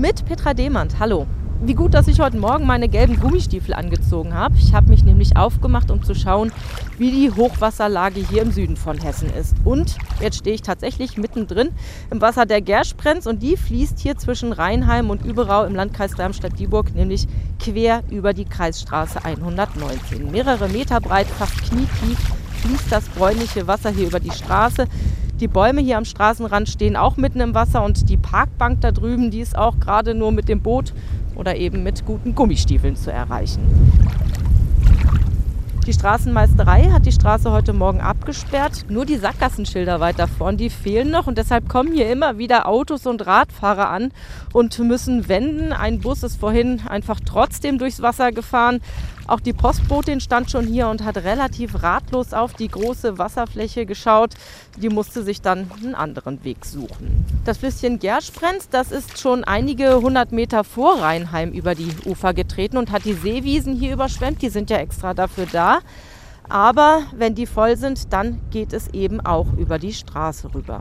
[0.00, 0.98] mit Petra Demand.
[0.98, 1.26] Hallo.
[1.62, 4.54] Wie gut, dass ich heute Morgen meine gelben Gummistiefel angezogen habe.
[4.56, 6.52] Ich habe mich nämlich aufgemacht, um zu schauen,
[6.96, 9.54] wie die Hochwasserlage hier im Süden von Hessen ist.
[9.62, 11.68] Und jetzt stehe ich tatsächlich mittendrin
[12.10, 16.94] im Wasser der Gersprenz und die fließt hier zwischen Rheinheim und Überau im Landkreis Darmstadt-Dieburg,
[16.94, 17.28] nämlich
[17.58, 20.30] quer über die Kreisstraße 119.
[20.30, 22.18] Mehrere Meter breit, fast knietief
[22.62, 24.86] fließt das bräunliche Wasser hier über die Straße.
[25.40, 29.30] Die Bäume hier am Straßenrand stehen auch mitten im Wasser und die Parkbank da drüben,
[29.30, 30.92] die ist auch gerade nur mit dem Boot
[31.34, 33.62] oder eben mit guten Gummistiefeln zu erreichen.
[35.86, 38.84] Die Straßenmeisterei hat die Straße heute Morgen abgesperrt.
[38.90, 43.06] Nur die Sackgassenschilder weiter vorn, die fehlen noch und deshalb kommen hier immer wieder Autos
[43.06, 44.12] und Radfahrer an
[44.52, 45.72] und müssen wenden.
[45.72, 48.80] Ein Bus ist vorhin einfach trotzdem durchs Wasser gefahren.
[49.26, 54.34] Auch die Postbotin stand schon hier und hat relativ ratlos auf die große Wasserfläche geschaut.
[54.76, 57.24] Die musste sich dann einen anderen Weg suchen.
[57.44, 62.76] Das Flüsschen Gersprenz, das ist schon einige hundert Meter vor Rheinheim über die Ufer getreten
[62.76, 64.42] und hat die Seewiesen hier überschwemmt.
[64.42, 65.78] Die sind ja extra dafür da.
[66.50, 70.80] Aber wenn die voll sind, dann geht es eben auch über die Straße rüber.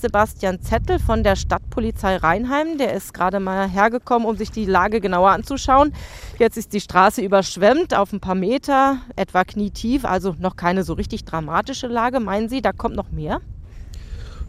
[0.00, 5.00] Sebastian Zettel von der Stadtpolizei Rheinheim, der ist gerade mal hergekommen, um sich die Lage
[5.00, 5.92] genauer anzuschauen.
[6.38, 10.92] Jetzt ist die Straße überschwemmt auf ein paar Meter, etwa knietief, also noch keine so
[10.92, 12.20] richtig dramatische Lage.
[12.20, 13.40] Meinen Sie, da kommt noch mehr?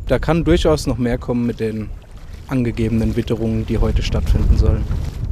[0.07, 1.89] Da kann durchaus noch mehr kommen mit den
[2.51, 4.83] angegebenen Witterungen, die heute stattfinden sollen.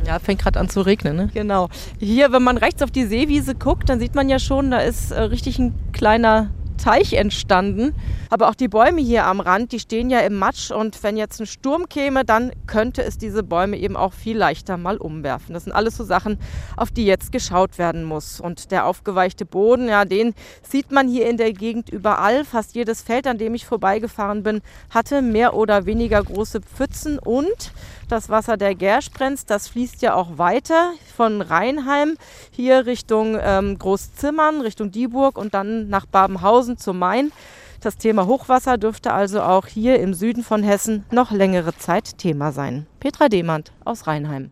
[0.05, 1.29] Ja, fängt gerade an zu regnen, ne?
[1.33, 1.69] Genau.
[1.99, 5.11] Hier, wenn man rechts auf die Seewiese guckt, dann sieht man ja schon, da ist
[5.11, 7.93] äh, richtig ein kleiner Teich entstanden.
[8.29, 11.39] Aber auch die Bäume hier am Rand, die stehen ja im Matsch und wenn jetzt
[11.39, 15.53] ein Sturm käme, dann könnte es diese Bäume eben auch viel leichter mal umwerfen.
[15.53, 16.37] Das sind alles so Sachen,
[16.77, 18.39] auf die jetzt geschaut werden muss.
[18.39, 22.45] Und der aufgeweichte Boden, ja, den sieht man hier in der Gegend überall.
[22.45, 27.73] Fast jedes Feld, an dem ich vorbeigefahren bin, hatte mehr oder weniger große Pfützen und
[28.11, 32.15] das Wasser der Gersprenz, das fließt ja auch weiter von Rheinheim
[32.51, 37.31] hier Richtung ähm, Großzimmern, Richtung Dieburg und dann nach Babenhausen zum Main.
[37.81, 42.51] Das Thema Hochwasser dürfte also auch hier im Süden von Hessen noch längere Zeit Thema
[42.51, 42.87] sein.
[42.99, 44.51] Petra Demand aus Rheinheim.